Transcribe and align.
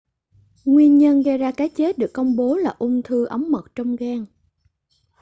nguyên 0.65 0.97
nhân 0.97 1.21
gây 1.21 1.37
ra 1.37 1.51
cái 1.51 1.69
chết 1.69 1.97
được 1.97 2.13
công 2.13 2.35
bố 2.35 2.55
là 2.57 2.75
ung 2.79 3.01
thư 3.03 3.25
ống 3.25 3.51
mật 3.51 3.65
trong 3.75 3.95
gan 3.95 4.25